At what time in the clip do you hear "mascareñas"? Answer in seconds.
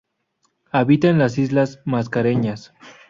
1.85-2.73